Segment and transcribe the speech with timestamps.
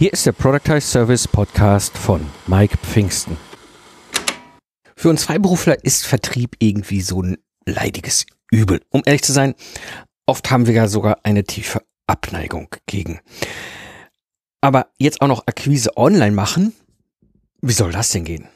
[0.00, 3.36] Hier ist der Productize Service Podcast von Mike Pfingsten.
[4.96, 7.36] Für uns Freiberufler ist Vertrieb irgendwie so ein
[7.66, 8.80] leidiges Übel.
[8.88, 9.54] Um ehrlich zu sein,
[10.24, 13.20] oft haben wir ja sogar eine tiefe Abneigung gegen.
[14.62, 16.72] Aber jetzt auch noch Akquise online machen?
[17.60, 18.48] Wie soll das denn gehen?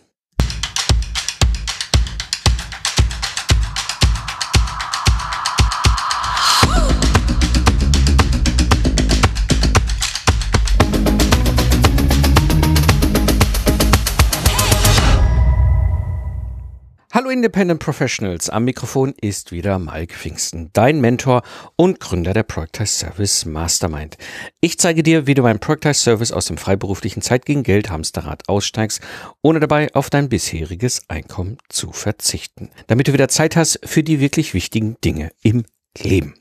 [17.14, 21.42] Hallo Independent Professionals, am Mikrofon ist wieder Mike Pfingsten, dein Mentor
[21.76, 24.18] und Gründer der Productize Service Mastermind.
[24.60, 28.48] Ich zeige dir, wie du beim Productize Service aus dem freiberuflichen Zeit gegen Geld Hamsterrad
[28.48, 29.00] aussteigst,
[29.42, 34.18] ohne dabei auf dein bisheriges Einkommen zu verzichten, damit du wieder Zeit hast für die
[34.18, 35.62] wirklich wichtigen Dinge im
[35.96, 36.34] Leben.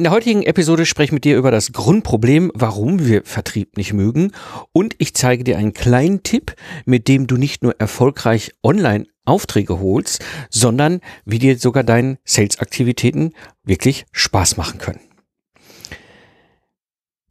[0.00, 3.92] In der heutigen Episode spreche ich mit dir über das Grundproblem, warum wir Vertrieb nicht
[3.92, 4.32] mögen
[4.72, 6.54] und ich zeige dir einen kleinen Tipp,
[6.86, 13.34] mit dem du nicht nur erfolgreich online Aufträge holst, sondern wie dir sogar deine Sales-Aktivitäten
[13.62, 15.00] wirklich Spaß machen können.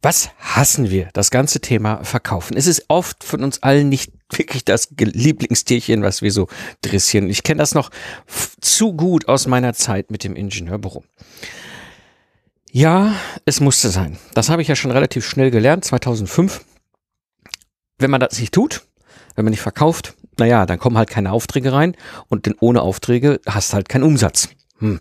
[0.00, 1.08] Was hassen wir?
[1.12, 2.56] Das ganze Thema Verkaufen.
[2.56, 6.46] Es ist oft von uns allen nicht wirklich das Lieblingstierchen, was wir so
[6.82, 7.30] dressieren.
[7.30, 7.90] Ich kenne das noch
[8.60, 11.02] zu gut aus meiner Zeit mit dem Ingenieurbüro.
[12.72, 14.16] Ja, es musste sein.
[14.34, 16.64] Das habe ich ja schon relativ schnell gelernt, 2005.
[17.98, 18.82] Wenn man das nicht tut,
[19.34, 21.96] wenn man nicht verkauft, naja, dann kommen halt keine Aufträge rein
[22.28, 24.48] und denn ohne Aufträge hast halt keinen Umsatz.
[24.78, 25.00] Hm.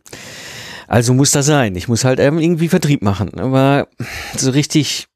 [0.87, 1.75] Also muss das sein.
[1.75, 3.39] Ich muss halt irgendwie Vertrieb machen.
[3.39, 3.87] Aber
[4.35, 5.07] so richtig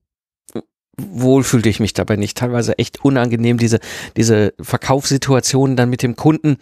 [0.98, 2.38] wohl fühlte ich mich dabei nicht.
[2.38, 3.80] Teilweise echt unangenehm, diese,
[4.16, 6.58] diese Verkaufssituationen dann mit dem Kunden.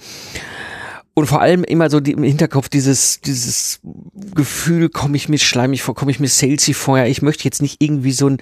[1.13, 3.81] Und vor allem immer so die, im Hinterkopf dieses, dieses
[4.33, 7.07] Gefühl, komme ich mir schleimig vor, komme ich mir salesy vorher.
[7.07, 8.37] Ich möchte jetzt nicht irgendwie so ein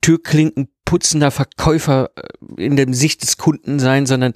[0.00, 4.32] Türklinkenputzender Verkäufer äh, in der Sicht des Kunden sein, sondern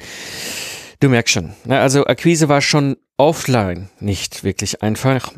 [1.01, 1.55] du merkst schon.
[1.65, 1.81] Ne?
[1.81, 5.33] Also Akquise war schon offline nicht wirklich einfach.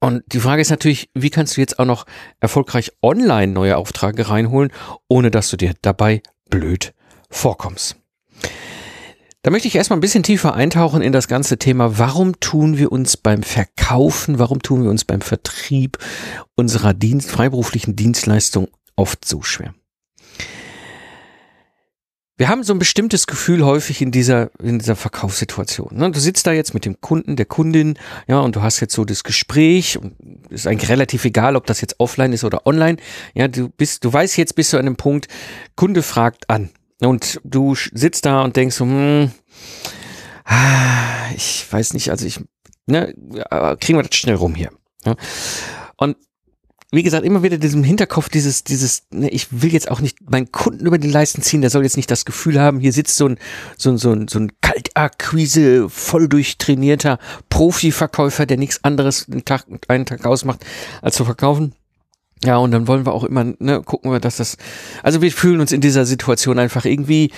[0.00, 2.06] Und die Frage ist natürlich, wie kannst du jetzt auch noch
[2.40, 4.72] erfolgreich online neue Aufträge reinholen,
[5.08, 6.92] ohne dass du dir dabei blöd
[7.30, 7.96] vorkommst?
[9.46, 11.98] Da möchte ich erstmal ein bisschen tiefer eintauchen in das ganze Thema.
[11.98, 15.98] Warum tun wir uns beim Verkaufen, warum tun wir uns beim Vertrieb
[16.56, 19.72] unserer Dienst, freiberuflichen Dienstleistung oft so schwer?
[22.36, 25.90] Wir haben so ein bestimmtes Gefühl häufig in dieser, in dieser Verkaufssituation.
[25.96, 26.10] Ne?
[26.10, 29.04] Du sitzt da jetzt mit dem Kunden, der Kundin, ja, und du hast jetzt so
[29.04, 30.16] das Gespräch und
[30.50, 32.96] ist eigentlich relativ egal, ob das jetzt offline ist oder online.
[33.32, 35.28] Ja, du bist, du weißt jetzt bis zu einem Punkt,
[35.76, 36.70] Kunde fragt an.
[37.00, 39.30] Und du sitzt da und denkst so, hm,
[40.44, 42.40] ah, ich weiß nicht, also ich,
[42.86, 43.14] ne,
[43.80, 44.70] kriegen wir das schnell rum hier.
[45.96, 46.16] Und
[46.92, 50.52] wie gesagt, immer wieder diesem Hinterkopf dieses, dieses, ne, ich will jetzt auch nicht meinen
[50.52, 53.28] Kunden über die Leisten ziehen, der soll jetzt nicht das Gefühl haben, hier sitzt so
[53.28, 53.38] ein,
[53.76, 57.18] so ein, so ein, so ein Kaltakquise, voll durchtrainierter
[57.50, 60.64] Profiverkäufer, der nichts anderes einen Tag, einen Tag ausmacht,
[61.02, 61.74] als zu verkaufen.
[62.44, 64.56] Ja, und dann wollen wir auch immer, ne, gucken wir, dass das,
[65.02, 67.30] also wir fühlen uns in dieser Situation einfach irgendwie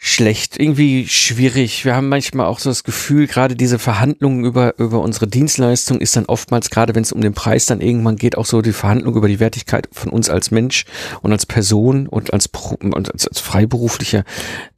[0.00, 1.84] schlecht, irgendwie schwierig.
[1.84, 6.16] Wir haben manchmal auch so das Gefühl, gerade diese Verhandlungen über, über unsere Dienstleistung ist
[6.16, 9.16] dann oftmals, gerade wenn es um den Preis dann irgendwann geht, auch so die Verhandlung
[9.16, 10.84] über die Wertigkeit von uns als Mensch
[11.22, 12.48] und als Person und als,
[12.80, 14.22] und als, als freiberuflicher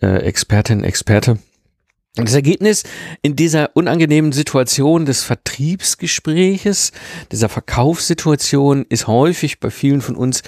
[0.00, 1.38] äh, Expertin, Experte
[2.14, 2.82] das Ergebnis
[3.22, 6.92] in dieser unangenehmen Situation des Vertriebsgespräches,
[7.30, 10.42] dieser Verkaufssituation ist häufig bei vielen von uns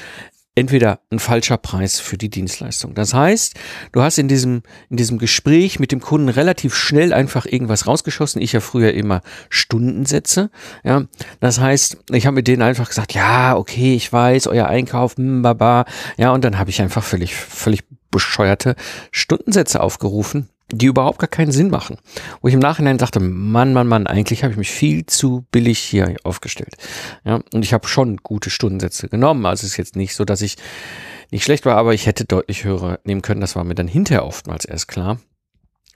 [0.55, 2.95] entweder ein falscher Preis für die Dienstleistung.
[2.95, 3.55] Das heißt,
[3.93, 8.43] du hast in diesem, in diesem Gespräch mit dem Kunden relativ schnell einfach irgendwas rausgeschossen.
[8.43, 10.51] Ich ja früher immer Stundensätze.
[10.85, 11.05] Ja,
[11.41, 15.41] das heißt, ich habe mit denen einfach gesagt, ja, okay, ich weiß, euer Einkauf, hm,
[15.41, 15.87] baba.
[16.19, 18.77] Ja, und dann habe ich einfach völlig, völlig bescheuerte
[19.11, 21.99] Stundensätze aufgerufen die überhaupt gar keinen Sinn machen.
[22.41, 25.79] Wo ich im Nachhinein dachte, Mann, Mann, Mann, eigentlich habe ich mich viel zu billig
[25.79, 26.75] hier aufgestellt.
[27.25, 29.47] Ja, und ich habe schon gute Stundensätze genommen.
[29.47, 30.57] Also es ist jetzt nicht so, dass ich
[31.31, 33.41] nicht schlecht war, aber ich hätte deutlich höher nehmen können.
[33.41, 35.19] Das war mir dann hinterher oftmals erst klar.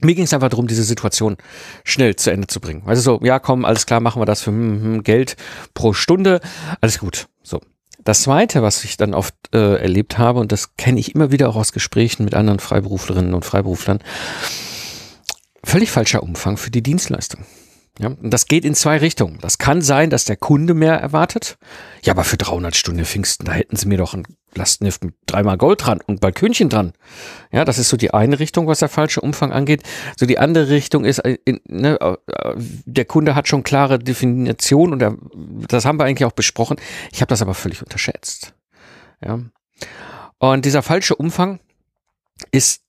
[0.00, 1.36] Mir ging es einfach darum, diese Situation
[1.82, 2.82] schnell zu Ende zu bringen.
[2.84, 5.36] Also so, ja, komm, alles klar, machen wir das für hm, hm, Geld
[5.72, 6.40] pro Stunde.
[6.80, 7.28] Alles gut.
[7.42, 7.60] So.
[8.06, 11.48] Das zweite, was ich dann oft äh, erlebt habe, und das kenne ich immer wieder
[11.48, 13.98] auch aus Gesprächen mit anderen Freiberuflerinnen und Freiberuflern,
[15.64, 17.44] völlig falscher Umfang für die Dienstleistung.
[17.98, 19.38] Ja, und das geht in zwei Richtungen.
[19.40, 21.56] Das kann sein, dass der Kunde mehr erwartet.
[22.02, 25.56] Ja, aber für 300 Stunden Pfingsten, da hätten sie mir doch ein Lastenheft mit dreimal
[25.56, 26.92] Gold dran und Balkönchen dran.
[27.52, 29.82] Ja, das ist so die eine Richtung, was der falsche Umfang angeht.
[30.16, 35.02] So die andere Richtung ist, äh, ne, äh, der Kunde hat schon klare Definition und
[35.02, 35.16] er,
[35.68, 36.76] das haben wir eigentlich auch besprochen.
[37.12, 38.54] Ich habe das aber völlig unterschätzt.
[39.24, 39.40] Ja.
[40.38, 41.60] Und dieser falsche Umfang
[42.50, 42.82] ist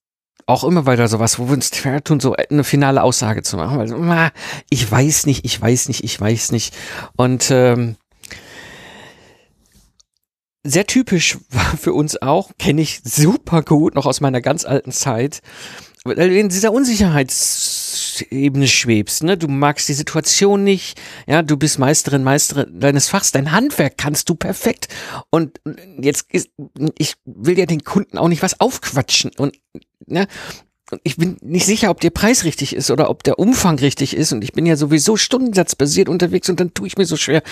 [0.48, 3.78] auch immer weiter sowas, wo wir uns schwer tun, so eine finale Aussage zu machen.
[3.78, 4.32] Weil,
[4.70, 6.74] ich weiß nicht, ich weiß nicht, ich weiß nicht.
[7.18, 7.98] Und ähm,
[10.64, 14.92] sehr typisch war für uns auch, kenne ich super gut noch aus meiner ganz alten
[14.92, 15.42] Zeit,
[16.06, 16.38] weil du
[18.18, 19.38] Unsicherheitsebene schwebst, ne?
[19.38, 24.30] Du magst die Situation nicht, ja, du bist Meisterin, Meisterin deines Fachs, dein Handwerk kannst
[24.30, 24.88] du perfekt.
[25.30, 25.60] Und
[26.00, 26.50] jetzt ist,
[26.98, 29.58] ich will ja den Kunden auch nicht was aufquatschen und,
[30.06, 30.28] ne?
[31.04, 34.32] ich bin nicht sicher, ob der Preis richtig ist oder ob der Umfang richtig ist.
[34.32, 37.44] Und ich bin ja sowieso stundensatzbasiert unterwegs und dann tue ich mir so schwer.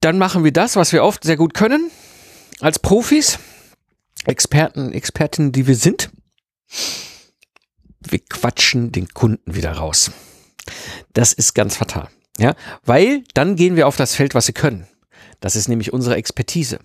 [0.00, 1.92] Dann machen wir das, was wir oft sehr gut können,
[2.58, 3.38] als Profis,
[4.26, 6.10] Experten, Expertinnen, die wir sind
[8.12, 10.10] wir quatschen den Kunden wieder raus.
[11.12, 12.08] Das ist ganz fatal.
[12.38, 12.54] Ja,
[12.84, 14.88] weil dann gehen wir auf das Feld, was sie können.
[15.40, 16.80] Das ist nämlich unsere Expertise.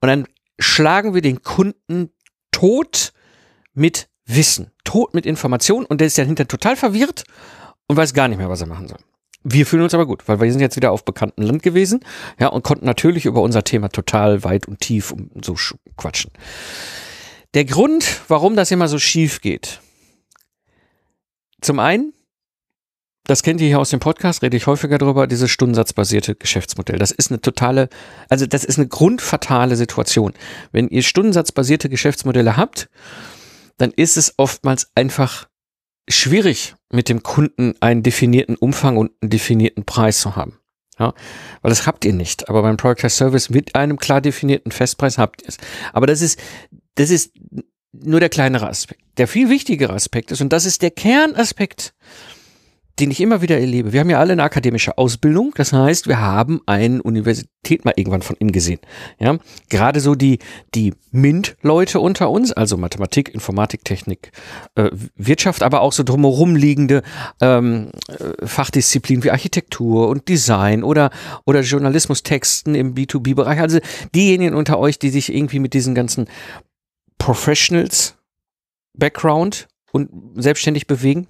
[0.00, 0.26] Und dann
[0.58, 2.10] schlagen wir den Kunden
[2.52, 3.12] tot
[3.74, 7.24] mit Wissen, tot mit Informationen und der ist ja hinter total verwirrt
[7.88, 8.98] und weiß gar nicht mehr, was er machen soll.
[9.42, 12.00] Wir fühlen uns aber gut, weil wir sind jetzt wieder auf bekannten Land gewesen,
[12.38, 15.56] ja, und konnten natürlich über unser Thema total weit und tief und so
[15.96, 16.30] quatschen.
[17.54, 19.80] Der Grund, warum das immer so schief geht.
[21.60, 22.12] Zum einen,
[23.24, 26.98] das kennt ihr hier aus dem Podcast, rede ich häufiger drüber, dieses stundensatzbasierte Geschäftsmodell.
[26.98, 27.88] Das ist eine totale,
[28.28, 30.32] also das ist eine grundfatale Situation.
[30.72, 32.88] Wenn ihr stundensatzbasierte Geschäftsmodelle habt,
[33.76, 35.48] dann ist es oftmals einfach
[36.08, 40.58] schwierig, mit dem Kunden einen definierten Umfang und einen definierten Preis zu haben.
[40.98, 41.14] Ja,
[41.62, 42.50] weil das habt ihr nicht.
[42.50, 45.56] Aber beim Product Service mit einem klar definierten Festpreis habt ihr es.
[45.94, 46.38] Aber das ist,
[46.96, 47.32] das ist
[47.92, 49.02] nur der kleinere Aspekt.
[49.16, 51.94] Der viel wichtigere Aspekt ist, und das ist der Kernaspekt,
[53.00, 53.92] den ich immer wieder erlebe.
[53.92, 58.20] Wir haben ja alle eine akademische Ausbildung, das heißt, wir haben eine Universität mal irgendwann
[58.20, 58.80] von innen gesehen.
[59.18, 59.38] Ja,
[59.70, 60.38] gerade so die
[60.74, 64.32] die MINT-Leute unter uns, also Mathematik, Informatik, Technik,
[64.74, 67.02] äh, Wirtschaft, aber auch so drumherum liegende
[67.40, 71.10] ähm, äh, Fachdisziplinen wie Architektur und Design oder
[71.46, 73.60] oder Journalismus, Texten im B2B-Bereich.
[73.60, 73.78] Also
[74.14, 76.26] diejenigen unter euch, die sich irgendwie mit diesen ganzen
[77.20, 78.16] Professionals
[78.94, 80.10] Background und
[80.42, 81.28] selbstständig bewegen.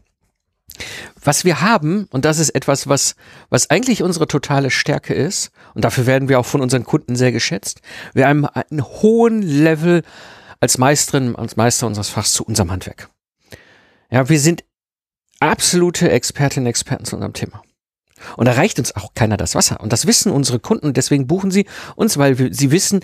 [1.22, 3.16] Was wir haben, und das ist etwas, was,
[3.50, 7.32] was eigentlich unsere totale Stärke ist, und dafür werden wir auch von unseren Kunden sehr
[7.32, 7.82] geschätzt,
[8.14, 10.02] wir haben einen hohen Level
[10.60, 13.10] als Meisterin, als Meister unseres Fachs zu unserem Handwerk.
[14.10, 14.64] Ja, wir sind
[15.40, 17.62] absolute Expertinnen und Experten zu unserem Thema.
[18.36, 19.80] Und da reicht uns auch keiner das Wasser.
[19.80, 21.66] Und das wissen unsere Kunden und deswegen buchen sie
[21.96, 23.00] uns, weil wir, sie wissen,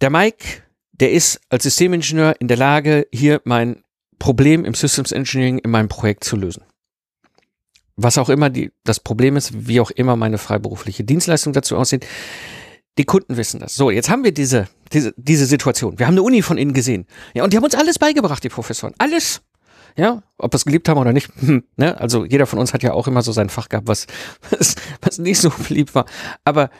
[0.00, 0.63] der Mike
[1.00, 3.82] der ist als Systemingenieur in der Lage, hier mein
[4.18, 6.62] Problem im Systems Engineering in meinem Projekt zu lösen.
[7.96, 12.06] Was auch immer die, das Problem ist, wie auch immer meine freiberufliche Dienstleistung dazu aussieht.
[12.98, 13.74] Die Kunden wissen das.
[13.74, 15.98] So, jetzt haben wir diese, diese, diese Situation.
[15.98, 17.06] Wir haben eine Uni von innen gesehen.
[17.34, 18.94] Ja, und die haben uns alles beigebracht, die Professoren.
[18.98, 19.42] Alles.
[19.96, 21.28] Ja, ob wir es geliebt haben oder nicht.
[21.40, 22.00] Hm, ne?
[22.00, 24.06] Also jeder von uns hat ja auch immer so sein Fach gehabt, was,
[24.50, 26.06] was, was nicht so beliebt war.
[26.44, 26.70] Aber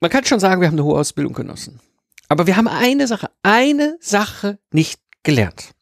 [0.00, 1.80] man kann schon sagen, wir haben eine hohe Ausbildung genossen.
[2.28, 5.72] Aber wir haben eine Sache, eine Sache nicht gelernt.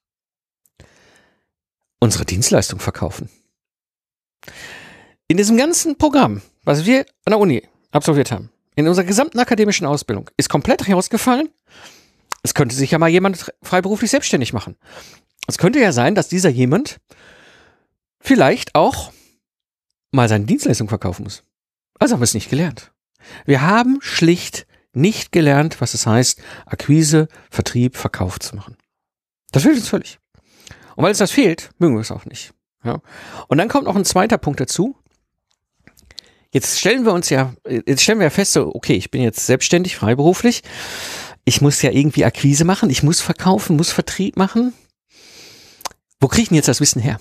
[2.00, 3.30] Unsere Dienstleistung verkaufen.
[5.28, 9.86] In diesem ganzen Programm, was wir an der Uni absolviert haben, in unserer gesamten akademischen
[9.86, 11.48] Ausbildung, ist komplett herausgefallen,
[12.42, 14.76] es könnte sich ja mal jemand freiberuflich selbstständig machen.
[15.46, 16.98] Es könnte ja sein, dass dieser jemand
[18.20, 19.12] vielleicht auch
[20.10, 21.44] mal seine Dienstleistung verkaufen muss.
[22.00, 22.92] Also haben wir es nicht gelernt.
[23.46, 28.76] Wir haben schlicht nicht gelernt, was es heißt, Akquise, Vertrieb, Verkauf zu machen.
[29.50, 30.18] Das fehlt uns völlig.
[30.96, 32.52] Und weil es das fehlt, mögen wir es auch nicht.
[32.84, 33.00] Ja.
[33.48, 34.96] Und dann kommt noch ein zweiter Punkt dazu.
[36.50, 39.46] Jetzt stellen wir uns ja, jetzt stellen wir ja fest, so, okay, ich bin jetzt
[39.46, 40.62] selbstständig, freiberuflich.
[41.44, 44.74] Ich muss ja irgendwie Akquise machen, ich muss verkaufen, muss Vertrieb machen.
[46.20, 47.20] Wo kriege ich denn jetzt das Wissen her?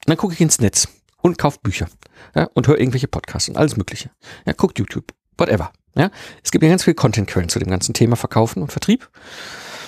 [0.00, 0.88] Und dann gucke ich ins Netz
[1.22, 1.88] und kaufe Bücher
[2.34, 4.10] ja, und höre irgendwelche Podcasts und alles Mögliche.
[4.46, 5.72] Ja, guckt YouTube, whatever.
[5.96, 6.10] Ja,
[6.44, 9.10] es gibt ja ganz viele Content-Quellen zu dem ganzen Thema Verkaufen und Vertrieb.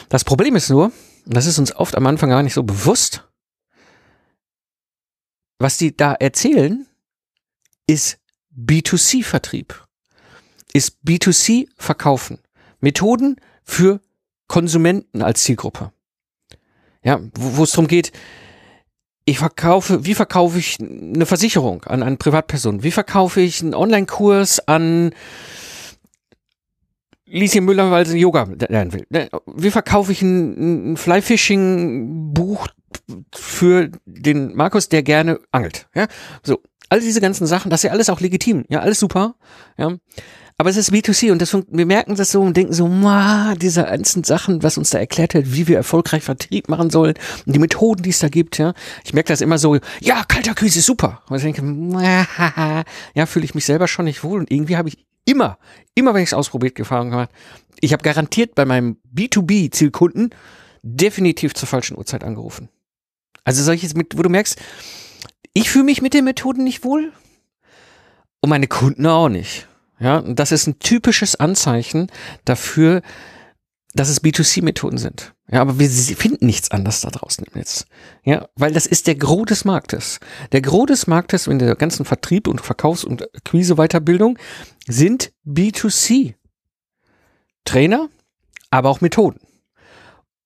[0.08, 0.86] Das Problem ist nur,
[1.26, 3.28] und das ist uns oft am Anfang gar nicht so bewusst,
[5.58, 6.86] was die da erzählen,
[7.86, 8.18] ist
[8.56, 9.74] B2C-Vertrieb,
[10.72, 12.38] ist B2C-Verkaufen.
[12.80, 14.00] Methoden für
[14.48, 15.92] Konsumenten als Zielgruppe.
[17.04, 18.12] Ja, wo es darum geht,
[19.32, 22.82] ich verkaufe, wie verkaufe ich eine Versicherung an eine Privatperson?
[22.82, 25.12] Wie verkaufe ich einen Online-Kurs an
[27.24, 29.06] Lieschen Müller, weil sie Yoga lernen will.
[29.08, 32.68] Ne, wie verkaufe ich ein, ein Fly-Fishing-Buch
[33.34, 35.88] für den Markus, der gerne angelt?
[35.94, 36.06] Ja,
[36.42, 36.60] so.
[36.90, 38.66] All diese ganzen Sachen, das ist ja alles auch legitim.
[38.68, 39.36] Ja, alles super.
[39.78, 39.96] Ja.
[40.62, 43.82] Aber es ist B2C und das, wir merken das so und denken so, ma, diese
[43.82, 47.14] ganzen Sachen, was uns da erklärt wird, wie wir erfolgreich Vertrieb machen sollen
[47.44, 48.72] und die Methoden, die es da gibt, ja.
[49.02, 51.20] Ich merke das immer so, ja, Kaltakquise ist super.
[51.28, 51.62] Und ich denke,
[53.16, 55.58] ja, fühle ich mich selber schon nicht wohl und irgendwie habe ich immer,
[55.96, 57.28] immer wenn ich es ausprobiert gefahren habe,
[57.80, 60.30] ich habe garantiert bei meinem B2B-Zielkunden
[60.82, 62.68] definitiv zur falschen Uhrzeit angerufen.
[63.42, 64.60] Also solches mit, wo du merkst,
[65.54, 67.12] ich fühle mich mit den Methoden nicht wohl
[68.40, 69.66] und meine Kunden auch nicht.
[70.02, 72.10] Ja, und das ist ein typisches Anzeichen
[72.44, 73.02] dafür,
[73.94, 75.32] dass es B2C-Methoden sind.
[75.48, 77.86] Ja, aber wir finden nichts anderes da draußen im Netz.
[78.24, 80.18] Ja, weil das ist der Gros des Marktes.
[80.50, 84.38] Der Gros des Marktes in der ganzen Vertrieb und Verkaufs- und Akquise-Weiterbildung
[84.88, 86.34] sind B2C.
[87.64, 88.08] Trainer,
[88.70, 89.38] aber auch Methoden.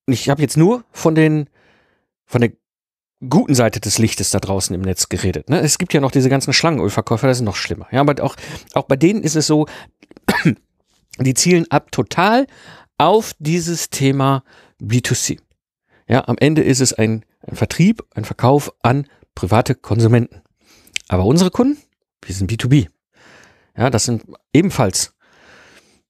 [0.06, 1.48] Ich habe jetzt nur von den,
[2.26, 2.52] von der
[3.28, 5.50] guten Seite des Lichtes da draußen im Netz geredet.
[5.50, 5.60] Ne?
[5.60, 7.86] Es gibt ja noch diese ganzen Schlangenölverkäufer, das ist noch schlimmer.
[7.90, 8.36] Ja, aber auch,
[8.74, 9.66] auch bei denen ist es so,
[11.18, 12.46] die zielen ab total
[12.98, 14.42] auf dieses Thema
[14.80, 15.38] B2C.
[16.08, 20.42] Ja, am Ende ist es ein, ein Vertrieb, ein Verkauf an private Konsumenten.
[21.08, 21.78] Aber unsere Kunden,
[22.24, 22.88] wir sind B2B.
[23.76, 25.14] Ja, das sind ebenfalls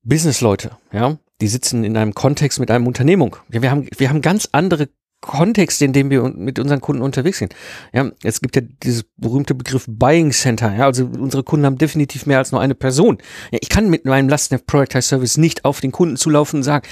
[0.02, 3.36] Businessleute, ja, die sitzen in einem Kontext mit einem Unternehmung.
[3.48, 4.88] Wir haben, wir haben ganz andere
[5.20, 7.54] Kontext, in dem wir mit unseren Kunden unterwegs sind.
[7.92, 10.74] Ja, es gibt ja dieses berühmte Begriff Buying Center.
[10.74, 13.18] Ja, also unsere Kunden haben definitiv mehr als nur eine Person.
[13.50, 16.86] Ja, ich kann mit meinem Lastnet Productize Service nicht auf den Kunden zulaufen und sagen,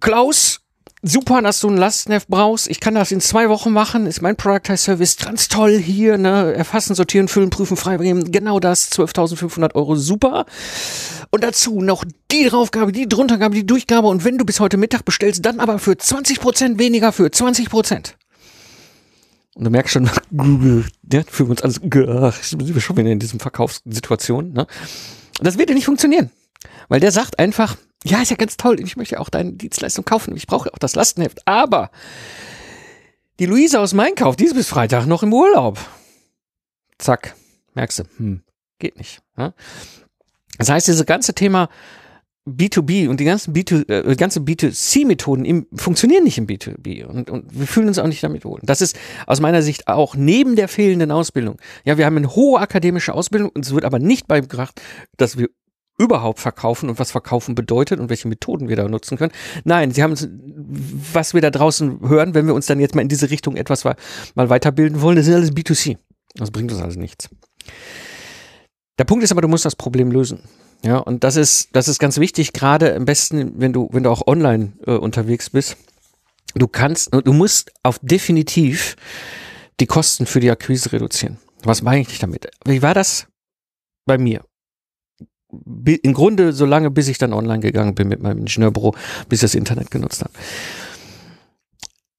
[0.00, 0.61] Klaus,
[1.02, 2.68] super, dass du ein Lastneft brauchst.
[2.68, 4.06] Ich kann das in zwei Wochen machen.
[4.06, 6.16] Ist mein Productize Service ganz toll hier.
[6.16, 6.54] Ne?
[6.54, 8.30] Erfassen, sortieren, füllen, prüfen, freibringen.
[8.30, 8.90] Genau das.
[8.92, 9.96] 12.500 Euro.
[9.96, 10.46] Super.
[11.30, 14.08] Und dazu noch die Draufgabe, die Druntergabe, die Durchgabe.
[14.08, 17.68] Und wenn du bis heute Mittag bestellst, dann aber für 20 Prozent weniger für 20
[17.68, 18.16] Prozent.
[19.54, 20.06] Und du merkst schon,
[21.12, 24.52] ja, für uns alles, ach, sind wir schon wieder in diesem Verkaufssituation.
[24.52, 24.66] Ne?
[25.40, 26.30] Das wird ja nicht funktionieren.
[26.88, 30.36] Weil der sagt einfach, ja, ist ja ganz toll, ich möchte auch deine Dienstleistung kaufen,
[30.36, 31.90] ich brauche auch das Lastenheft, aber
[33.38, 35.78] die Luisa aus Mainkauf, die ist bis Freitag noch im Urlaub.
[36.98, 37.34] Zack,
[37.74, 38.42] merkst du, hm,
[38.78, 39.20] geht nicht.
[39.36, 39.54] Ja?
[40.58, 41.68] Das heißt, dieses ganze Thema
[42.48, 47.68] B2B und die ganzen B2, äh, ganze B2C-Methoden funktionieren nicht im B2B und, und wir
[47.68, 48.58] fühlen uns auch nicht damit wohl.
[48.64, 51.60] Das ist aus meiner Sicht auch neben der fehlenden Ausbildung.
[51.84, 54.80] Ja, wir haben eine hohe akademische Ausbildung es wird aber nicht beigebracht,
[55.16, 55.50] dass wir
[55.98, 59.32] überhaupt verkaufen und was verkaufen bedeutet und welche Methoden wir da nutzen können.
[59.64, 60.14] Nein, sie haben
[61.12, 63.84] was wir da draußen hören, wenn wir uns dann jetzt mal in diese Richtung etwas
[63.84, 63.96] mal
[64.34, 65.98] weiterbilden wollen, das ist alles B2C.
[66.34, 67.28] Das bringt uns also nichts.
[68.98, 70.40] Der Punkt ist aber, du musst das Problem lösen.
[70.84, 74.10] Ja, und das ist, das ist ganz wichtig, gerade am besten, wenn du, wenn du
[74.10, 75.76] auch online äh, unterwegs bist.
[76.54, 78.96] Du kannst, du musst auf definitiv
[79.80, 81.38] die Kosten für die Akquise reduzieren.
[81.62, 82.50] Was meine ich damit?
[82.64, 83.28] Wie war das
[84.06, 84.44] bei mir?
[85.52, 88.94] Im Grunde so lange, bis ich dann online gegangen bin mit meinem Ingenieurbüro,
[89.28, 90.32] bis ich das Internet genutzt habe.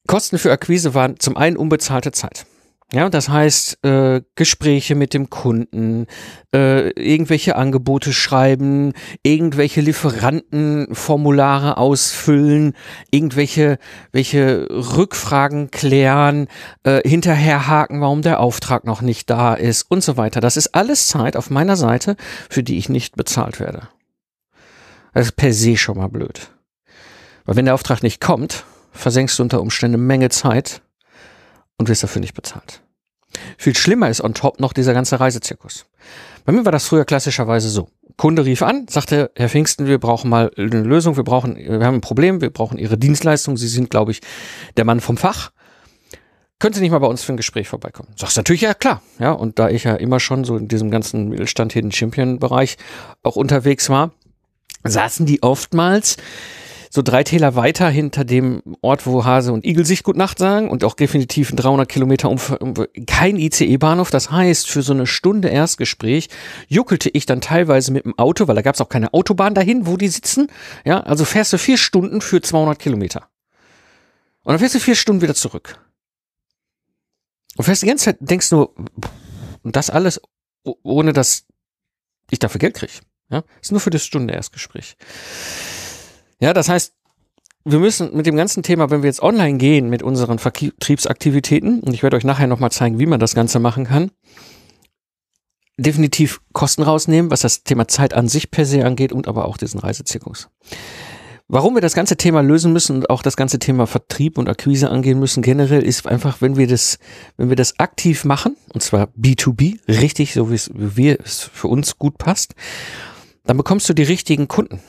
[0.07, 2.45] Kosten für Akquise waren zum einen unbezahlte Zeit.
[2.91, 6.05] Ja, das heißt, äh, Gespräche mit dem Kunden,
[6.53, 12.73] äh, irgendwelche Angebote schreiben, irgendwelche Lieferantenformulare ausfüllen,
[13.09, 13.79] irgendwelche
[14.11, 16.47] welche Rückfragen klären,
[16.83, 20.39] äh, hinterherhaken, warum der Auftrag noch nicht da ist und so weiter.
[20.39, 22.15] Das ist alles Zeit auf meiner Seite,
[22.47, 23.87] für die ich nicht bezahlt werde.
[25.15, 26.51] Das ist per se schon mal blöd.
[27.45, 30.82] Weil wenn der Auftrag nicht kommt, versenkst du unter Umständen eine Menge Zeit
[31.77, 32.81] und wirst dafür nicht bezahlt.
[33.57, 35.85] Viel schlimmer ist on top noch dieser ganze Reisezirkus.
[36.45, 37.89] Bei mir war das früher klassischerweise so.
[38.17, 41.95] Kunde rief an, sagte, Herr Pfingsten, wir brauchen mal eine Lösung, wir brauchen, wir haben
[41.95, 44.21] ein Problem, wir brauchen Ihre Dienstleistung, Sie sind, glaube ich,
[44.77, 45.51] der Mann vom Fach.
[46.59, 48.09] Können Sie nicht mal bei uns für ein Gespräch vorbeikommen?
[48.15, 49.01] Sagst natürlich, ja klar.
[49.19, 52.77] Ja, und da ich ja immer schon so in diesem ganzen Mittelstand Hidden Champion Bereich
[53.23, 54.11] auch unterwegs war,
[54.83, 56.17] saßen die oftmals
[56.93, 60.69] so drei Täler weiter hinter dem Ort, wo Hase und Igel sich Gut Nacht sagen
[60.69, 62.37] und auch definitiv ein 300 Kilometer um,
[63.07, 64.11] kein ICE-Bahnhof.
[64.11, 66.29] Das heißt, für so eine Stunde Erstgespräch
[66.67, 69.87] juckelte ich dann teilweise mit dem Auto, weil da gab es auch keine Autobahn dahin,
[69.87, 70.51] wo die sitzen.
[70.85, 73.27] Ja, also fährst du vier Stunden für 200 Kilometer.
[74.43, 75.79] Und dann fährst du vier Stunden wieder zurück.
[77.55, 78.69] Und fährst die ganze Zeit, denkst du,
[79.63, 80.21] und das alles,
[80.83, 81.45] ohne dass
[82.29, 82.93] ich dafür Geld kriege.
[83.31, 84.95] Ja, ist nur für das Stunde Erstgespräch.
[86.43, 86.91] Ja, das heißt,
[87.63, 91.93] wir müssen mit dem ganzen Thema, wenn wir jetzt online gehen mit unseren Vertriebsaktivitäten, und
[91.93, 94.11] ich werde euch nachher nochmal zeigen, wie man das Ganze machen kann,
[95.77, 99.55] definitiv Kosten rausnehmen, was das Thema Zeit an sich per se angeht und aber auch
[99.55, 100.49] diesen Reisezirkus.
[101.47, 104.89] Warum wir das ganze Thema lösen müssen und auch das ganze Thema Vertrieb und Akquise
[104.89, 106.99] angehen müssen generell ist einfach, wenn wir das,
[107.37, 111.69] wenn wir das aktiv machen, und zwar B2B, richtig, so wie es, wie es für
[111.69, 112.53] uns gut passt,
[113.45, 114.81] dann bekommst du die richtigen Kunden.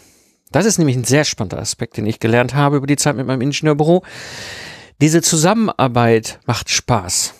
[0.55, 3.27] Das ist nämlich ein sehr spannender Aspekt, den ich gelernt habe über die Zeit mit
[3.27, 4.05] meinem Ingenieurbüro.
[5.01, 7.35] Diese Zusammenarbeit macht Spaß.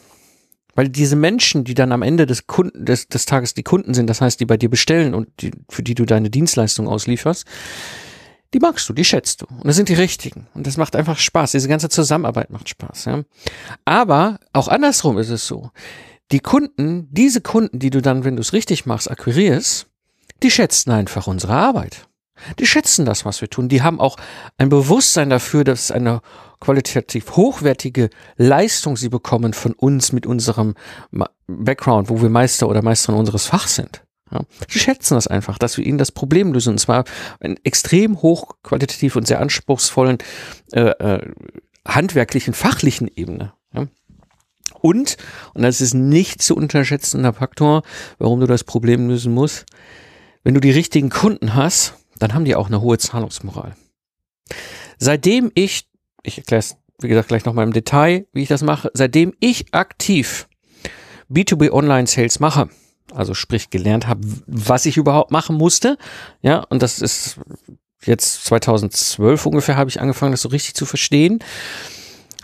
[0.75, 4.11] Weil diese Menschen, die dann am Ende des Kunden, des, des Tages die Kunden sind,
[4.11, 7.47] das heißt, die bei dir bestellen und die, für die du deine Dienstleistung auslieferst,
[8.53, 9.47] die magst du, die schätzt du.
[9.47, 10.49] Und das sind die richtigen.
[10.53, 11.53] Und das macht einfach Spaß.
[11.53, 13.05] Diese ganze Zusammenarbeit macht Spaß.
[13.05, 13.23] Ja?
[13.85, 15.71] Aber auch andersrum ist es so.
[16.33, 19.87] Die Kunden, diese Kunden, die du dann, wenn du es richtig machst, akquirierst,
[20.43, 22.09] die schätzen einfach unsere Arbeit.
[22.59, 23.69] Die schätzen das, was wir tun.
[23.69, 24.17] Die haben auch
[24.59, 26.21] ein Bewusstsein dafür, dass eine
[26.61, 30.75] qualitativ hochwertige Leistung sie bekommen von uns mit unserem
[31.47, 34.03] Background, wo wir Meister oder Meisterin unseres Fachs sind.
[34.31, 34.41] Ja,
[34.73, 36.71] die schätzen das einfach, dass wir ihnen das Problem lösen.
[36.71, 37.05] Und zwar
[37.41, 40.19] in extrem hochqualitativ und sehr anspruchsvollen
[40.73, 41.33] äh, äh,
[41.87, 43.53] handwerklichen, fachlichen Ebene.
[43.75, 43.87] Ja.
[44.81, 45.17] Und,
[45.53, 47.83] und das ist nicht zu unterschätzender Faktor,
[48.19, 49.67] warum du das Problem lösen musst,
[50.43, 53.75] wenn du die richtigen Kunden hast, dann haben die auch eine hohe Zahlungsmoral.
[54.99, 55.87] Seitdem ich,
[56.23, 59.75] ich erkläre es, wie gesagt, gleich nochmal im Detail, wie ich das mache, seitdem ich
[59.75, 60.49] aktiv
[61.31, 62.69] B2B Online Sales mache,
[63.13, 65.99] also sprich gelernt habe, was ich überhaupt machen musste,
[66.43, 67.41] ja, und das ist
[68.03, 71.41] jetzt 2012 ungefähr habe ich angefangen, das so richtig zu verstehen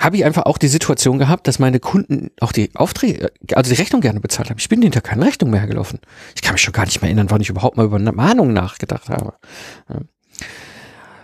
[0.00, 3.80] habe ich einfach auch die Situation gehabt, dass meine Kunden auch die Aufträge, also die
[3.80, 4.58] Rechnung gerne bezahlt haben.
[4.58, 6.00] Ich bin hinter keine Rechnung mehr gelaufen.
[6.34, 8.52] Ich kann mich schon gar nicht mehr erinnern, wann ich überhaupt mal über eine Mahnung
[8.52, 9.34] nachgedacht habe.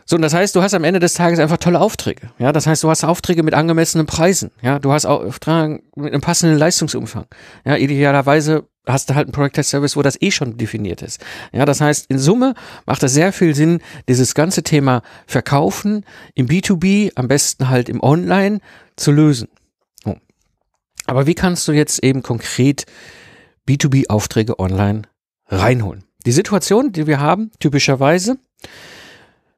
[0.04, 2.30] So, und das heißt, du hast am Ende des Tages einfach tolle Aufträge.
[2.38, 4.52] Ja, das heißt, du hast Aufträge mit angemessenen Preisen.
[4.62, 7.24] Ja, du hast Aufträge mit einem passenden Leistungsumfang.
[7.64, 11.20] Ja, idealerweise hast du halt einen Product Test Service, wo das eh schon definiert ist.
[11.52, 12.54] Ja, das heißt, in Summe
[12.86, 18.02] macht es sehr viel Sinn, dieses ganze Thema Verkaufen im B2B, am besten halt im
[18.02, 18.60] Online
[18.96, 19.48] zu lösen.
[20.04, 20.16] Oh.
[21.06, 22.86] Aber wie kannst du jetzt eben konkret
[23.68, 25.02] B2B Aufträge online
[25.48, 26.04] reinholen?
[26.24, 28.38] Die Situation, die wir haben, typischerweise,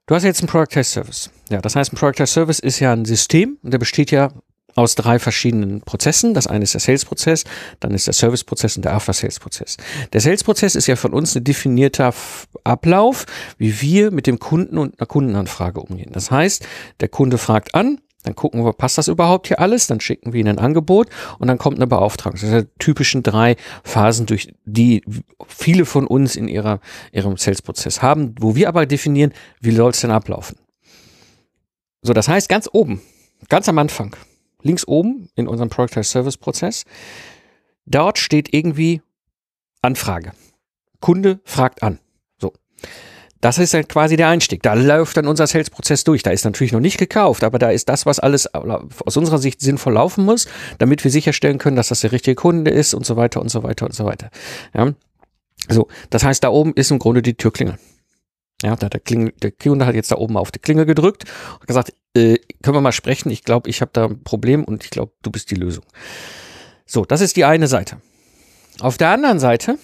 [0.09, 1.31] Du hast jetzt einen Product Test Service.
[1.51, 4.33] Ja, das heißt, ein Product Test Service ist ja ein System und der besteht ja
[4.79, 6.35] aus drei verschiedenen Prozessen.
[6.35, 7.45] Das eine ist der Sales-Prozess,
[7.81, 9.77] dann ist der Service-Prozess und der After-Sales-Prozess.
[10.13, 12.15] Der Sales-Prozess ist ja von uns ein definierter
[12.65, 13.27] Ablauf,
[13.59, 16.13] wie wir mit dem Kunden und einer Kundenanfrage umgehen.
[16.13, 16.65] Das heißt,
[17.01, 19.87] der Kunde fragt an, dann gucken wir, passt das überhaupt hier alles?
[19.87, 22.39] Dann schicken wir ihnen ein Angebot und dann kommt eine Beauftragung.
[22.41, 25.03] Das sind die typischen drei Phasen, durch die
[25.47, 26.81] viele von uns in ihrer,
[27.13, 30.57] ihrem Sales-Prozess haben, wo wir aber definieren, wie soll es denn ablaufen?
[32.03, 33.01] So, das heißt, ganz oben,
[33.49, 34.15] ganz am Anfang,
[34.63, 36.85] links oben in unserem Product Service Prozess,
[37.87, 39.03] dort steht irgendwie
[39.83, 40.33] Anfrage.
[41.01, 41.99] Kunde fragt an.
[42.41, 42.53] So.
[43.41, 44.63] Das ist dann quasi der Einstieg.
[44.63, 46.25] Da läuft dann unser Sales-Prozess durch.
[46.25, 49.61] Da ist natürlich noch nicht gekauft, aber da ist das, was alles aus unserer Sicht
[49.61, 53.17] sinnvoll laufen muss, damit wir sicherstellen können, dass das der richtige Kunde ist und so
[53.17, 54.31] weiter und so weiter und so weiter.
[54.75, 54.93] Ja.
[55.69, 57.79] So, das heißt, da oben ist im Grunde die Türklingel.
[58.63, 61.25] Ja, da hat der, Klingel, der Kunde hat jetzt da oben auf die Klingel gedrückt
[61.61, 63.31] und gesagt, äh, können wir mal sprechen?
[63.31, 65.85] Ich glaube, ich habe da ein Problem und ich glaube, du bist die Lösung.
[66.85, 67.99] So, das ist die eine Seite.
[68.81, 69.79] Auf der anderen Seite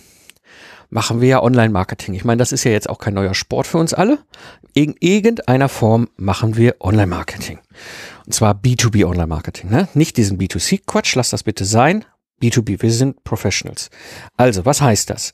[0.91, 2.15] machen wir ja Online-Marketing.
[2.15, 4.19] Ich meine, das ist ja jetzt auch kein neuer Sport für uns alle.
[4.73, 7.59] In irgendeiner Form machen wir Online-Marketing.
[8.27, 9.71] Und zwar B2B Online-Marketing.
[9.71, 9.89] Ne?
[9.95, 12.05] Nicht diesen B2C-Quatsch, lass das bitte sein.
[12.43, 13.91] B2B, wir sind Professionals.
[14.37, 15.33] Also, was heißt das?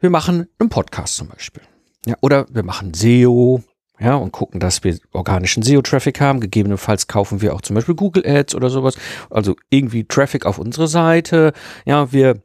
[0.00, 1.62] Wir machen einen Podcast zum Beispiel.
[2.06, 3.62] Ja, oder wir machen SEO,
[3.98, 6.40] ja, und gucken, dass wir organischen SEO-Traffic haben.
[6.40, 8.96] Gegebenenfalls kaufen wir auch zum Beispiel Google Ads oder sowas.
[9.30, 11.52] Also irgendwie Traffic auf unsere Seite.
[11.84, 12.42] Ja, wir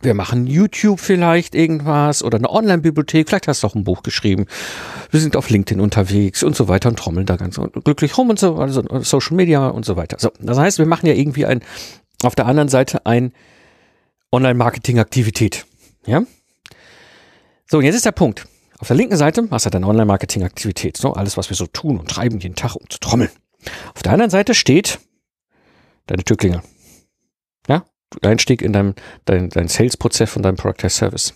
[0.00, 4.46] wir machen YouTube vielleicht irgendwas oder eine Online-Bibliothek, vielleicht hast du auch ein Buch geschrieben.
[5.10, 8.38] Wir sind auf LinkedIn unterwegs und so weiter und trommeln da ganz glücklich rum und
[8.38, 10.16] so, also Social Media und so weiter.
[10.20, 11.62] So, das heißt, wir machen ja irgendwie ein,
[12.22, 13.32] auf der anderen Seite ein
[14.30, 15.66] Online-Marketing-Aktivität.
[16.06, 16.22] Ja?
[17.68, 18.46] So, jetzt ist der Punkt.
[18.78, 20.96] Auf der linken Seite hast du deine Online-Marketing-Aktivität.
[20.96, 23.30] So, alles, was wir so tun und treiben jeden Tag, um zu trommeln.
[23.94, 25.00] Auf der anderen Seite steht
[26.06, 26.62] deine Türklinge.
[28.22, 31.34] Einstieg in deinem dein, dein Sales-Prozess von deinem Product Service.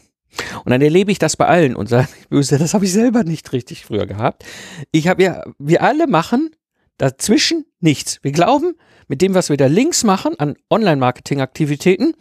[0.64, 3.52] Und dann erlebe ich das bei allen und sage, böse, das habe ich selber nicht
[3.52, 4.44] richtig früher gehabt.
[4.90, 6.50] Ich habe ja, wir alle machen
[6.98, 8.18] dazwischen nichts.
[8.22, 8.74] Wir glauben,
[9.09, 12.14] mit dem, was wir da links machen an Online-Marketing-Aktivitäten,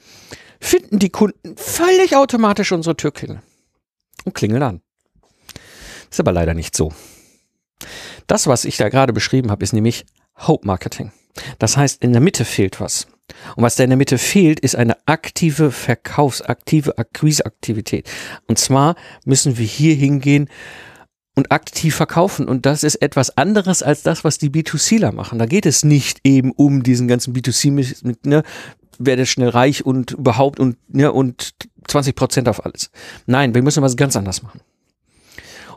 [0.59, 3.41] finden die Kunden völlig automatisch unsere Türklingel
[4.25, 4.81] und klingeln an.
[6.11, 6.91] Ist aber leider nicht so.
[8.27, 10.05] Das, was ich da gerade beschrieben habe, ist nämlich
[10.37, 11.11] Hope Marketing.
[11.57, 13.07] Das heißt, in der Mitte fehlt was.
[13.55, 18.09] Und was da in der Mitte fehlt, ist eine aktive Verkaufsaktive Akquiseaktivität.
[18.47, 18.95] Und zwar
[19.25, 20.49] müssen wir hier hingehen
[21.35, 22.47] und aktiv verkaufen.
[22.47, 25.39] Und das ist etwas anderes als das, was die B2Cler machen.
[25.39, 28.43] Da geht es nicht eben um diesen ganzen B2C mit, ne,
[28.99, 31.51] werde schnell reich und überhaupt und, ne, und
[31.87, 32.91] 20 Prozent auf alles.
[33.25, 34.59] Nein, wir müssen was ganz anderes machen.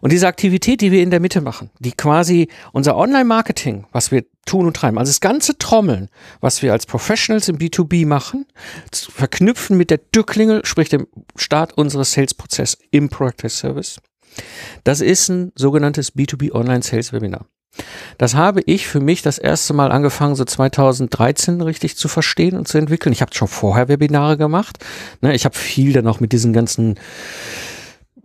[0.01, 4.25] Und diese Aktivität, die wir in der Mitte machen, die quasi unser Online-Marketing, was wir
[4.47, 6.09] tun und treiben, also das ganze Trommeln,
[6.41, 8.47] was wir als Professionals im B2B machen,
[8.93, 14.01] verknüpfen mit der Türklingel, sprich dem Start unseres Sales-Prozesses im Product Service,
[14.83, 17.47] das ist ein sogenanntes B2B Online Sales Webinar.
[18.19, 22.69] Das habe ich für mich das erste Mal angefangen, so 2013 richtig zu verstehen und
[22.69, 23.13] zu entwickeln.
[23.13, 24.79] Ich habe schon vorher Webinare gemacht.
[25.21, 26.99] Ne, ich habe viel dann auch mit diesen ganzen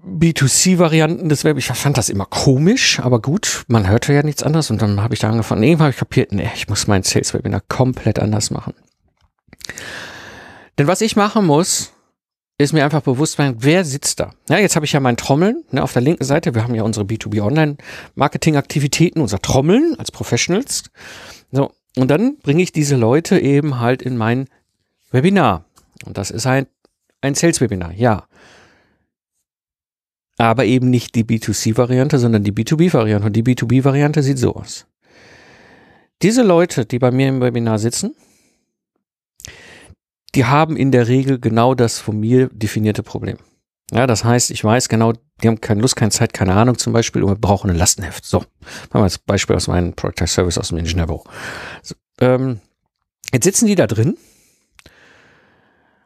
[0.06, 1.58] B2C-Varianten des Web.
[1.58, 5.14] Ich fand das immer komisch, aber gut, man hörte ja nichts anderes und dann habe
[5.14, 8.74] ich da angefangen, nee, habe ich kapiert, nee, ich muss mein Sales-Webinar komplett anders machen.
[10.78, 11.92] Denn was ich machen muss,
[12.58, 14.32] ist mir einfach bewusst werden, wer sitzt da?
[14.50, 16.56] Ja, jetzt habe ich ja mein Trommeln ne, auf der linken Seite.
[16.56, 20.84] Wir haben ja unsere B2B Online-Marketing-Aktivitäten, unser Trommeln als Professionals.
[21.52, 24.48] So, und dann bringe ich diese Leute eben halt in mein
[25.12, 25.66] Webinar.
[26.06, 26.68] Und das ist ein,
[27.22, 28.29] ein Sales-Webinar, ja
[30.40, 33.28] aber eben nicht die B2C-Variante, sondern die B2B-Variante.
[33.28, 34.88] Und die B2B-Variante sieht so aus.
[36.22, 38.16] Diese Leute, die bei mir im Webinar sitzen,
[40.36, 43.38] die haben in der Regel genau das von mir definierte Problem.
[43.92, 46.94] Ja, das heißt, ich weiß genau, die haben keine Lust, keine Zeit, keine Ahnung zum
[46.94, 48.24] Beispiel und wir brauchen ein Lastenheft.
[48.24, 48.48] So, machen
[48.94, 51.26] wir als Beispiel aus meinem Product Service aus dem Ingenieurbüro.
[51.82, 52.60] So, ähm,
[53.34, 54.16] jetzt sitzen die da drin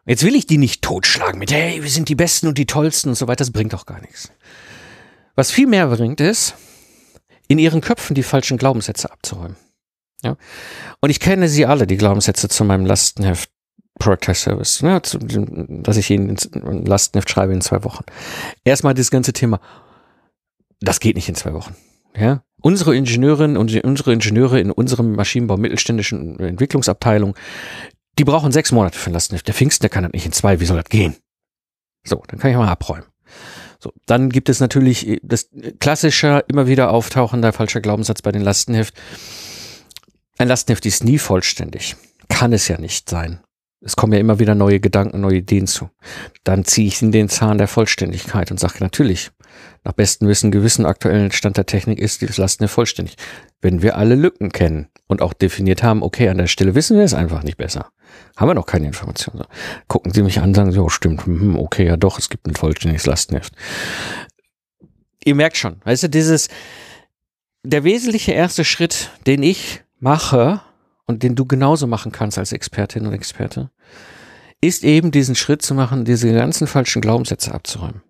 [0.05, 3.09] Jetzt will ich die nicht totschlagen mit, hey, wir sind die Besten und die Tollsten
[3.09, 3.37] und so weiter.
[3.37, 4.31] Das bringt doch gar nichts.
[5.35, 6.55] Was viel mehr bringt, ist,
[7.47, 9.55] in ihren Köpfen die falschen Glaubenssätze abzuräumen.
[10.23, 10.37] Ja?
[10.99, 13.49] Und ich kenne sie alle, die Glaubenssätze zu meinem Lastenheft
[13.99, 16.35] Product Service, ne, dass ich Ihnen
[16.65, 18.03] ein Lastenheft schreibe in zwei Wochen.
[18.63, 19.59] Erstmal das ganze Thema,
[20.81, 21.75] das geht nicht in zwei Wochen.
[22.17, 22.43] Ja?
[22.59, 27.35] Unsere Ingenieurinnen und unsere Ingenieure in unserem Maschinenbau mittelständischen Entwicklungsabteilung,
[28.19, 29.47] die brauchen sechs Monate für ein Lastenheft.
[29.47, 30.59] Der Pfingsten, der kann das nicht in zwei.
[30.59, 31.15] Wie soll das gehen?
[32.03, 33.05] So, dann kann ich mal abräumen.
[33.79, 35.49] So, dann gibt es natürlich das
[35.79, 38.93] klassische, immer wieder auftauchender falscher Glaubenssatz bei den Lastenheft.
[40.37, 41.95] Ein Lastenheft ist nie vollständig.
[42.29, 43.41] Kann es ja nicht sein.
[43.81, 45.89] Es kommen ja immer wieder neue Gedanken, neue Ideen zu.
[46.45, 49.31] Dann ziehe ich in den Zahn der Vollständigkeit und sage natürlich,
[49.83, 53.17] nach bestem Wissen, Gewissen, aktuellen Stand der Technik ist dieses Lastenheft vollständig.
[53.63, 57.03] Wenn wir alle Lücken kennen und auch definiert haben, okay, an der Stelle wissen wir
[57.03, 57.89] es einfach nicht besser
[58.35, 59.45] haben wir noch keine Informationen.
[59.87, 62.55] Gucken Sie mich an, sagen Sie, oh stimmt, hm, okay, ja doch, es gibt ein
[62.55, 63.53] vollständiges Lastenheft.
[65.23, 66.49] Ihr merkt schon, weißt du, dieses,
[67.63, 70.61] der wesentliche erste Schritt, den ich mache
[71.05, 73.71] und den du genauso machen kannst als Expertin und Experte,
[74.61, 78.01] ist eben diesen Schritt zu machen, diese ganzen falschen Glaubenssätze abzuräumen.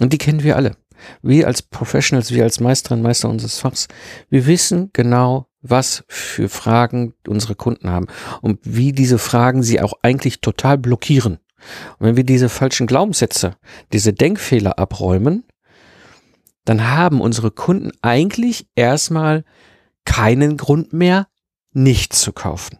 [0.00, 0.76] Und die kennen wir alle.
[1.22, 3.88] Wir als Professionals, wir als Meisterinnen, Meister unseres Fachs,
[4.28, 8.06] wir wissen genau, was für Fragen unsere Kunden haben
[8.40, 11.38] und wie diese Fragen sie auch eigentlich total blockieren.
[11.98, 13.56] Und wenn wir diese falschen Glaubenssätze,
[13.92, 15.44] diese Denkfehler abräumen,
[16.64, 19.44] dann haben unsere Kunden eigentlich erstmal
[20.04, 21.28] keinen Grund mehr,
[21.72, 22.78] nicht zu kaufen.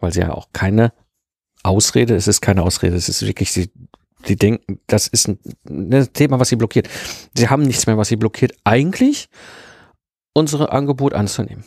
[0.00, 0.92] Weil sie ja auch keine
[1.62, 3.70] Ausrede, es ist keine Ausrede, es ist wirklich, sie,
[4.24, 6.88] sie denken, das ist ein, ein Thema, was sie blockiert.
[7.34, 9.28] Sie haben nichts mehr, was sie blockiert, eigentlich
[10.32, 11.64] unsere Angebot anzunehmen.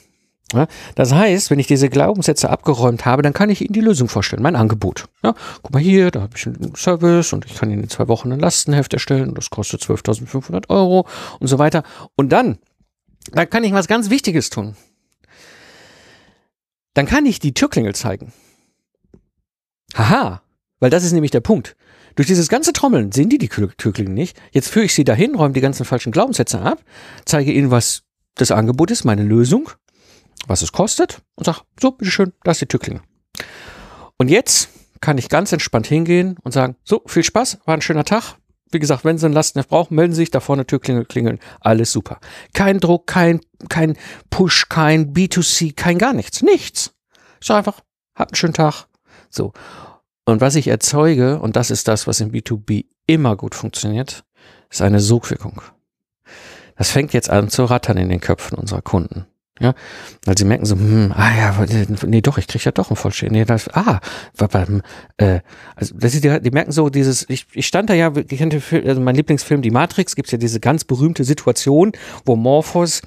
[0.54, 4.08] Ja, das heißt, wenn ich diese Glaubenssätze abgeräumt habe, dann kann ich Ihnen die Lösung
[4.08, 5.06] vorstellen, mein Angebot.
[5.24, 8.08] Ja, guck mal hier, da habe ich einen Service und ich kann Ihnen in zwei
[8.08, 11.08] Wochen ein Lastenheft erstellen und das kostet 12.500 Euro
[11.40, 11.84] und so weiter.
[12.16, 12.60] Und dann,
[13.32, 14.76] dann kann ich was ganz Wichtiges tun.
[16.94, 18.32] Dann kann ich die Türklingel zeigen.
[19.96, 20.44] Haha,
[20.80, 21.76] weil das ist nämlich der Punkt.
[22.16, 24.38] Durch dieses ganze Trommeln sehen die die Türklingel nicht.
[24.52, 26.84] Jetzt führe ich sie dahin, räume die ganzen falschen Glaubenssätze ab,
[27.26, 28.04] zeige ihnen, was
[28.36, 29.70] das Angebot ist, meine Lösung
[30.48, 33.02] was es kostet und sag, so, bitteschön, da ist die Türklinge.
[34.18, 34.70] Und jetzt
[35.02, 38.36] kann ich ganz entspannt hingehen und sagen, so, viel Spaß, war ein schöner Tag.
[38.72, 41.92] Wie gesagt, wenn Sie ein Lastenheft brauchen, melden Sie sich, da vorne Türklingel klingeln, alles
[41.92, 42.20] super.
[42.54, 43.96] Kein Druck, kein, kein
[44.30, 46.96] Push, kein B2C, kein gar nichts, nichts.
[47.40, 47.82] Ich sag einfach,
[48.16, 48.88] habt einen schönen Tag.
[49.30, 49.54] So.
[50.26, 54.24] Und was ich erzeuge, und das ist das, was im B2B immer gut funktioniert,
[54.70, 55.62] ist eine Sogwirkung.
[56.78, 59.28] Das fängt jetzt an zu rattern in den Köpfen unserer Kunden.
[59.60, 59.76] Ja,
[60.26, 61.66] weil sie merken so, hm, ah ja,
[62.08, 63.42] nee, doch, ich krieg ja doch ein Vollständig.
[63.42, 64.00] Nee, das, ah,
[64.36, 64.82] beim,
[65.18, 65.42] äh,
[65.76, 68.62] also das ist, die, die merken so dieses, ich, ich stand da ja, ich kannte,
[68.84, 71.92] also mein Lieblingsfilm, Die Matrix, gibt's ja diese ganz berühmte Situation,
[72.26, 73.04] wo Morphos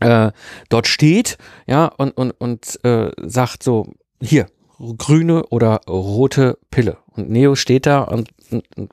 [0.00, 0.32] äh,
[0.68, 4.48] dort steht, ja, und, und, und äh, sagt so, hier,
[4.98, 6.98] grüne oder rote Pille.
[7.14, 8.30] Und Neo steht da und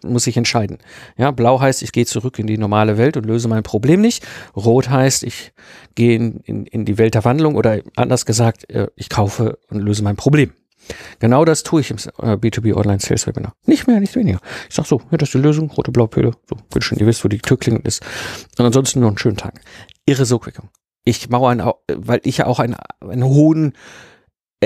[0.03, 0.77] muss sich entscheiden.
[1.17, 4.25] Ja, blau heißt, ich gehe zurück in die normale Welt und löse mein Problem nicht.
[4.55, 5.53] Rot heißt, ich
[5.95, 9.79] gehe in, in, in die Welt der Wandlung oder anders gesagt, äh, ich kaufe und
[9.79, 10.53] löse mein Problem.
[11.19, 13.53] Genau das tue ich im äh, B2B Online Sales Webinar.
[13.65, 14.39] Nicht mehr, nicht weniger.
[14.69, 16.31] Ich sag so, ja, das ist die Lösung, rote Blaupille.
[16.49, 18.03] So, bitte schön, ihr wisst, wo die Tür klingelt ist.
[18.57, 19.61] Und ansonsten nur einen schönen Tag.
[20.05, 20.69] Irre Sogwirkung.
[21.03, 23.73] Ich baue einen, weil ich ja auch einen, einen hohen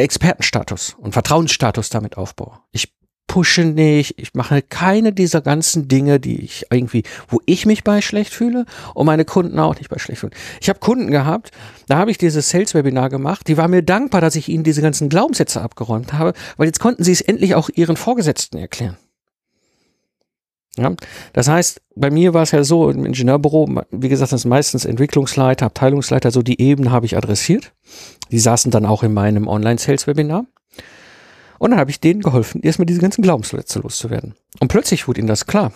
[0.02, 2.60] Expertenstatus und Vertrauensstatus damit aufbaue.
[2.72, 2.94] Ich
[3.28, 8.02] pushe nicht, ich mache keine dieser ganzen Dinge, die ich irgendwie, wo ich mich bei
[8.02, 10.34] schlecht fühle und meine Kunden auch nicht bei schlecht fühlen.
[10.62, 11.52] Ich habe Kunden gehabt,
[11.88, 15.10] da habe ich dieses Sales-Webinar gemacht, die waren mir dankbar, dass ich ihnen diese ganzen
[15.10, 18.98] Glaubenssätze abgeräumt habe, weil jetzt konnten sie es endlich auch ihren Vorgesetzten erklären.
[20.78, 20.92] Ja,
[21.34, 24.86] das heißt, bei mir war es ja so im Ingenieurbüro, wie gesagt, das sind meistens
[24.86, 27.74] Entwicklungsleiter, Abteilungsleiter, so die Ebene habe ich adressiert.
[28.32, 30.46] Die saßen dann auch in meinem Online-Sales-Webinar.
[31.60, 34.34] Und dann habe ich denen geholfen, erstmal diese ganzen Glaubenssätze loszuwerden.
[34.60, 35.72] Und plötzlich wurde ihnen das klar.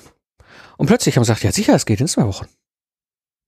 [0.77, 2.47] Und plötzlich haben sie gesagt, ja sicher, es geht in zwei Wochen.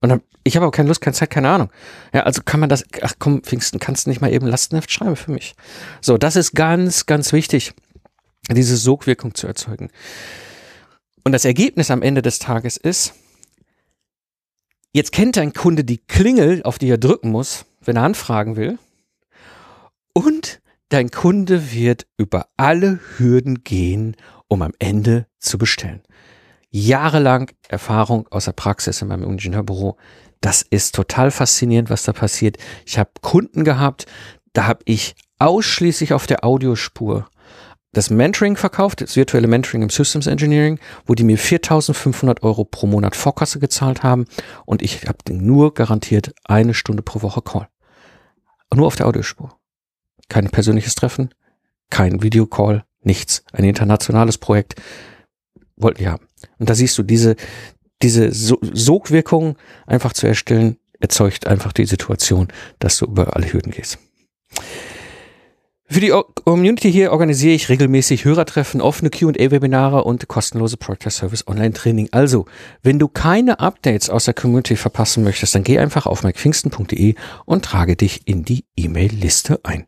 [0.01, 1.69] Und dann, ich habe aber keine Lust, keine Zeit, keine Ahnung.
[2.13, 5.15] Ja, also kann man das, ach komm, Pfingsten, kannst du nicht mal eben Lastenheft schreiben
[5.15, 5.55] für mich.
[5.99, 7.73] So, das ist ganz, ganz wichtig,
[8.49, 9.89] diese Sogwirkung zu erzeugen.
[11.29, 13.13] Und das Ergebnis am Ende des Tages ist,
[14.93, 18.79] jetzt kennt dein Kunde die Klingel, auf die er drücken muss, wenn er anfragen will.
[20.11, 24.15] Und Dein Kunde wird über alle Hürden gehen,
[24.47, 26.01] um am Ende zu bestellen.
[26.71, 29.97] Jahrelang Erfahrung aus der Praxis in meinem Ingenieurbüro.
[30.41, 32.57] Das ist total faszinierend, was da passiert.
[32.87, 34.07] Ich habe Kunden gehabt,
[34.53, 37.29] da habe ich ausschließlich auf der Audiospur
[37.91, 42.85] das Mentoring verkauft, das virtuelle Mentoring im Systems Engineering, wo die mir 4.500 Euro pro
[42.87, 44.25] Monat Vorkasse gezahlt haben
[44.65, 47.67] und ich habe nur garantiert eine Stunde pro Woche Call.
[48.73, 49.59] Nur auf der Audiospur
[50.29, 51.33] kein persönliches Treffen,
[51.89, 53.43] kein Videocall, nichts.
[53.51, 54.75] Ein internationales Projekt
[55.75, 56.27] wollten wir haben.
[56.59, 57.35] Und da siehst du, diese,
[58.01, 62.47] diese Sogwirkung einfach zu erstellen, erzeugt einfach die Situation,
[62.77, 63.97] dass du über alle Hürden gehst.
[65.91, 66.13] Für die
[66.45, 72.09] Community hier organisiere ich regelmäßig Hörertreffen, offene Q&A-Webinare und kostenlose Project Service Online-Training.
[72.11, 72.45] Also,
[72.83, 77.65] wenn du keine Updates aus der Community verpassen möchtest, dann geh einfach auf mikepfingsten.de und
[77.65, 79.87] trage dich in die E-Mail-Liste ein.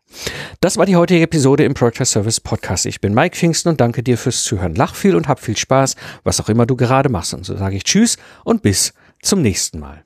[0.59, 2.87] Das war die heutige Episode im Project Service Podcast.
[2.87, 4.73] Ich bin Mike Pfingsten und danke dir fürs Zuhören.
[4.73, 7.35] Lach viel und hab viel Spaß, was auch immer du gerade machst.
[7.35, 10.03] Und so sage ich Tschüss und bis zum nächsten Mal.